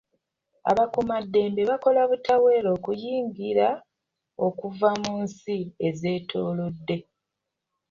Abakuumaddembe 0.71 1.61
bakola 1.69 2.01
butaweera 2.09 2.69
okuyingira 2.77 3.67
okuva 4.45 4.89
mu 5.01 5.13
nsi 5.23 5.57
ezeetoolodde. 5.87 6.97